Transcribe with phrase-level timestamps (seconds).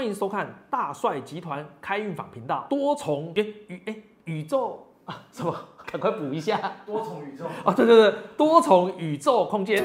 [0.00, 5.54] 欢迎收看大帅集团开运坊频道多重诶宇诶宇宙啊什么？
[5.84, 7.44] 赶快补一下多重宇宙。
[7.66, 9.84] 啊，对对对，多重宇宙空间。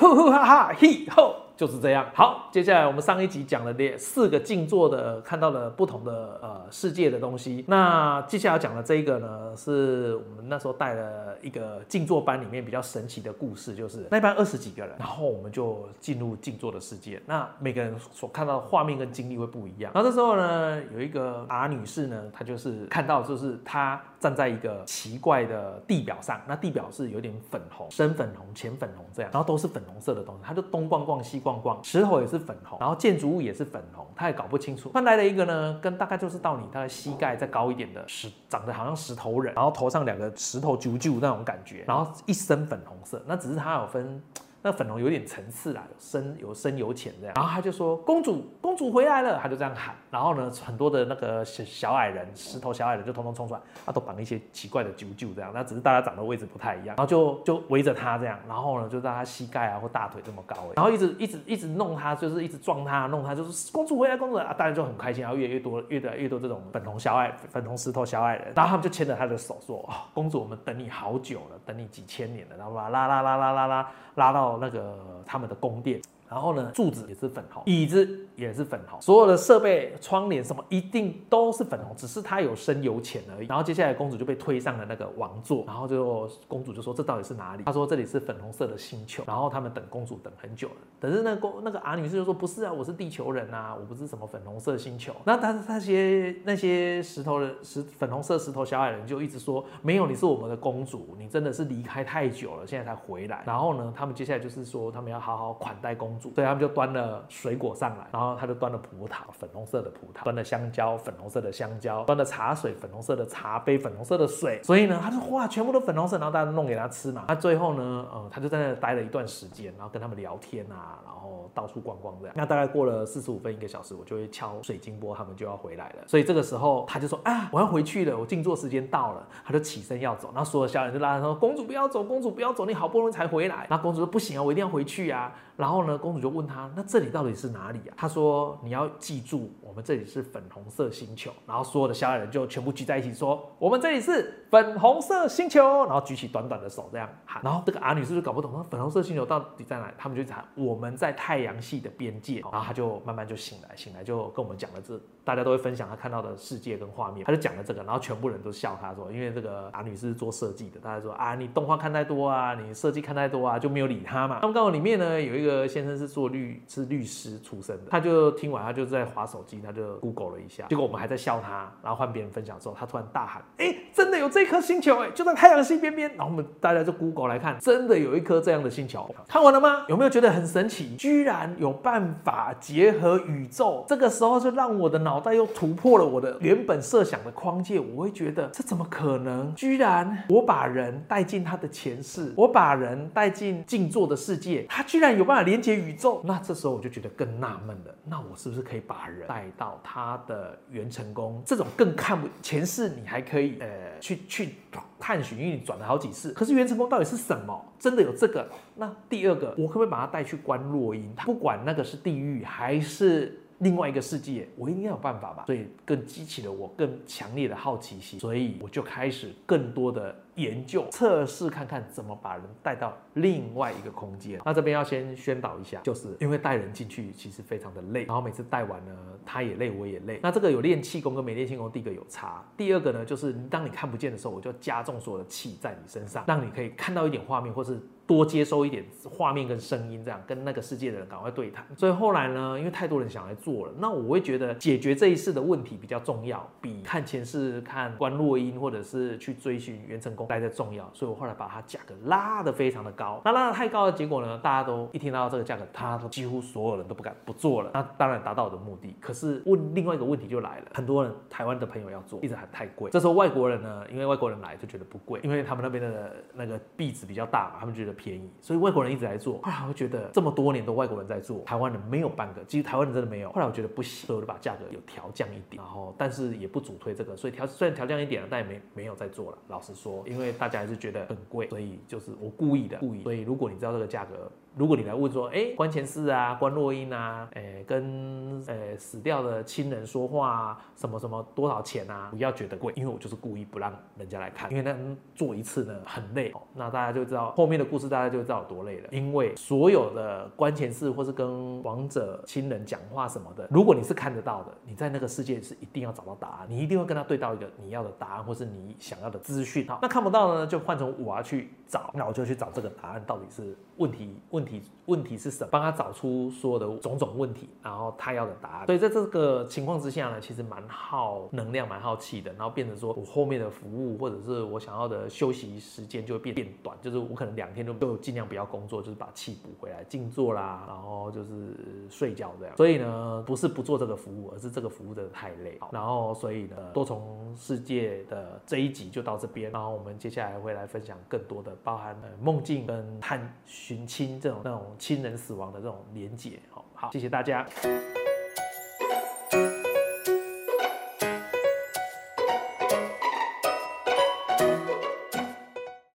[0.00, 2.06] 呼呼哈哈嘿吼，就是这样。
[2.14, 7.62] 好，接下来我们上一集讲了列四个静坐的，看到了不同的呃世界的东西。
[7.68, 17.20] 那接下来讲的这一个呢，是我们那时候带了一个静坐班里面比较神奇的故事，就是那班二十几个人，然后我们就进入静坐的世界。
[17.26, 19.92] 那每个人所看到的画面跟经历会不一样。
[19.94, 34.90] 然后这时候呢，有一个 R 女士呢，她就是看到就是她站在一个奇怪的地表上，那地表是有点粉红、深粉红、浅粉红这样，然后都是粉红色的东西，她就东逛逛西逛逛，石头也是粉红，然后建筑物也是粉红，他也搞不清楚。
[34.94, 44.22] 换来了一个呢，跟大概就是到你大概膝盖再高一点的石，长得好像石头人，然后头上两个石头啾啾那种感觉，然后一身粉红色，那只是它有分。
[44.66, 47.34] 那粉红有点层次啦，有深有深有浅这样。
[47.36, 49.94] 然后他就说：“公主，公主回来了！”他就这样喊。
[50.10, 55.52] 然后呢，很多的那个小小矮人，石头小矮人就通通冲出来，他都绑一些奇怪的啾啾这样。
[55.54, 58.36] 那只是大家长的位置不太一样，然后就就围着他这样。
[58.48, 64.52] 然后呢，就让他膝盖啊或大腿这么高，然后一直一直一直弄他，就是一直撞他，弄他，就是公主回来，公主啊！
[64.52, 68.52] 大家就很开心，然后越来越多，越来越多这种粉红小矮粉红石头小矮人。
[68.56, 76.00] 然后他们就牵着他的手说：“哦，公主，我们等你好久了，等你几千年了。”然后把拉拉拉拉拉拉拉到那个他们的宫殿。
[76.28, 83.46] 然后呢，柱子也是粉红，椅子也是粉红，所有的设备、窗帘什么一定都是粉红，只是它有深有浅而已。
[83.46, 114.60] 然后接下来公主就被推上了那个王座，然后就公主就说：“这到底是哪里？”她说：“这里是粉红色的星球。”然后他们等公主等很久了，可是那公那个阿女士就说：“不是啊，我是地球人啊，我不是什么粉红色星球。”那他那些那些石头的石粉红色石头小矮人就一直说：“没有，你是我们的公主，你真的是离开太久了，现在才回来。”然后呢，他们接下来就是说他们要好好款待公主，所以他们就端了水果上来，然后他就端了葡萄，粉红色的葡萄，端了香蕉，粉红色的香蕉，端了茶水，粉红色的茶杯，粉红色的水。
[114.62, 117.24] 所以呢，他就哇，全部都粉红色，然后大家弄给他吃嘛。
[117.28, 122.34] 他最后呢，嗯，他就在那待了一段时间，然后跟他们聊天啊，然后到处逛逛这样。
[122.36, 126.04] 那大概过了四十五分一个小时，我就会敲水晶波，他们就要回来了。
[126.06, 129.26] 所以这个时候他就说啊，我要回去了，我静坐时间到了。
[129.44, 133.66] 他就起身要走，然后所有小人就拉他说，公主不要走，公主不要走，你好不容易才回来。
[133.68, 135.32] 然后公主说不行啊，我一定要回去啊。
[135.56, 137.94] 然后呢，公主就问他，那这里到底是哪里啊？
[137.96, 141.32] 他说你要记住，我们这里是粉红色星球。
[141.46, 145.84] 然后所有的小矮人就全部聚在一起说，我们这里是粉红色星球。
[145.86, 147.42] 然后举起短短的手这样喊。
[147.42, 149.92] 然后这个阿女是不是搞不懂，说粉红色星球到底在哪？
[149.98, 152.40] 他们就喊我们在太阳系的边界。
[152.40, 157.24] 然后他就慢慢就醒来，醒来就跟我们讲了这，大家都会分享他看到的世界跟画面。
[157.26, 164.38] 他就讲了这个，然后全部人都笑他说，因为这个阿女是做设计的，大家说啊，你动画看太多啊，你设计看太多啊，就没有理他嘛。
[164.40, 176.08] 他们刚好里面呢有一个先生是做律是律师出身的，他就听完他就在划手机，他就 Google 了一下，结果我们还在笑他，然后换别人分享之后，他突然大喊，哎，真的有这颗星球哎，就在太阳系边边。
[176.10, 179.08] 然后我们大家就 Google 来看，真的有一颗这样的星球。
[179.28, 179.84] 看完了吗？
[179.88, 180.96] 有没有觉得很神奇？
[180.96, 187.76] 居然有办法结合宇宙，这个时候就让我的脑袋又突破了我的原本设想的框架。
[187.94, 189.54] 我会觉得这怎么可能？
[189.54, 196.22] 居然我把人带进他的前世，我把人带进静坐的世界，他居然有办法连接宇宙。
[196.24, 197.94] 那这时候我就觉得更纳闷了。
[198.04, 201.42] 那我是不是可以把人带到他的元成功？
[201.44, 203.66] 这种更看不前世，你还可以呃
[204.00, 204.54] 去去
[204.98, 206.32] 探寻，因为你转了好几次。
[206.32, 207.64] 可是元成功到底是什么？
[207.78, 208.48] 真的有这个？
[208.76, 211.12] 那第二个，我可不可以把他带去观落音？
[211.24, 215.44] 不管那个是地狱还是另外一个世界，我应该有办法吧？
[215.46, 224.40] 所以更激起了我更强烈的好奇心，所以我就开始更多的研究测试，看看怎么把人带到另外一个空间。
[224.44, 230.20] 那这边要先宣导一下，就是因为带人进去其实非常的累，然后每次带完呢，他也累，我也累。
[230.22, 241.64] 那这个有练气功跟没练气功，第一个有差，第二个呢，就是当你看不见的时候，我就加重所有的气在你身上，让你可以看到一点画面，或是多接收一点画面跟声音，这样跟那个世界的人赶快对谈。
[241.76, 250.88] 所以后来呢，因为太多人想来做了，那我会觉得解决这一世的问题比较重要，比看前世、看观落音或者是去追寻元成功来的重要。
[250.94, 253.20] 所以我后来把它价格拉得非常的高。
[253.24, 257.70] 那拉得太高的结果呢，大家都一听到这个价格，他都几乎所有人都不敢不做了。
[257.74, 258.94] 那当然达到我的目的。
[259.00, 262.90] 可是问另外一个问题就来了，很多人台湾的朋友要做，一直喊太贵。
[262.90, 269.38] 这时候外国人呢，因为外国人来就觉得不贵，因为他们那边的那个币值比较大嘛，他们觉得便宜，所以外国人一直在做。
[269.42, 273.32] 后来我觉得这么多年都外国人在做，台湾人没有半个，其实台湾人真的没有。
[273.32, 279.38] 后来我觉得不行，所以我就把价格有调降一点，然后但是也不主推这个，所以调虽然调降一点了，但也没没有在做了。
[279.48, 283.02] 老实说，因为大家还是觉得很贵，所以就是我故意的，故意。
[283.02, 284.30] 所以如果你知道这个价格。
[284.56, 292.08] 如果你来问说，哎，关前事啊，关落音啊，哎，跟呃死掉的亲人说话啊，什么什么多少钱啊？
[292.10, 294.74] 不要觉得贵，因为我就是故意不让人家来看，因为那
[295.14, 296.32] 做一次呢很累。
[296.54, 298.88] 那大家就知道后面的故事，大家就知道有多累了。
[298.90, 309.68] 因为所有的关前事或是跟亡者亲人讲话什么的，如果你是看得到的，你在那个世界是一定要找到答案，你一定会跟他对到一个你要的答案，或是你想要的资讯。
[309.68, 314.45] 好，那看不到呢，就换成我要去找，那我就去找这个答案到底是问题问。
[314.46, 315.48] 题问题是什么？
[315.50, 318.66] 帮他找出所有的种种问题，然后他要的答案。
[318.66, 322.32] 所以在这个情况之下呢，其实蛮耗能量、蛮耗气的。
[322.32, 331.56] 然后变成说我后面的服务或者是我想要的休息时间就会变变短，就是我可能两天都就尽量不要工作，就是把气补回来，静坐啦，然后就是
[331.90, 332.56] 睡觉这样。
[332.56, 335.58] 所以呢，不是不做这个服务，而是这个服务真的太累。
[335.72, 339.50] 然后所以呢，多重世界的这一集就到这边。
[339.50, 347.46] 然后我们接下来会来分享更多的，包含呃梦境跟探寻亲这那种亲人死亡的这种连结，好，好，谢谢大家。